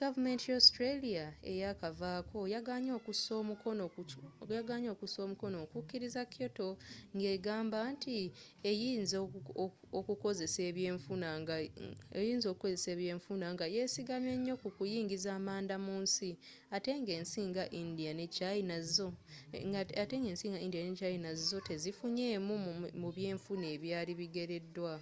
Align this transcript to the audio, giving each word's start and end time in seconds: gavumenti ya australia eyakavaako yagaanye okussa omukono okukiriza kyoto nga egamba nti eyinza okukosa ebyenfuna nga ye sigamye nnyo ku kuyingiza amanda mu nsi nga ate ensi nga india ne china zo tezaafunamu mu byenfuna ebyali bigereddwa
gavumenti 0.00 0.44
ya 0.50 0.56
australia 0.60 1.24
eyakavaako 1.52 2.38
yagaanye 4.54 4.88
okussa 4.92 5.22
omukono 5.24 5.58
okukiriza 5.66 6.20
kyoto 6.32 6.68
nga 7.16 7.28
egamba 7.36 7.78
nti 7.94 8.12
eyinza 8.70 9.16
okukosa 9.98 10.60
ebyenfuna 13.10 13.46
nga 13.54 13.66
ye 13.74 13.82
sigamye 13.94 14.32
nnyo 14.36 14.54
ku 14.62 14.68
kuyingiza 14.76 15.30
amanda 15.38 15.76
mu 15.86 15.94
nsi 16.04 16.30
nga 16.74 16.76
ate 19.94 20.16
ensi 20.16 20.46
nga 20.60 20.64
india 20.64 20.98
ne 20.98 21.00
china 21.00 21.28
zo 21.48 21.58
tezaafunamu 21.68 22.54
mu 23.00 23.08
byenfuna 23.16 23.64
ebyali 23.76 24.12
bigereddwa 24.20 24.92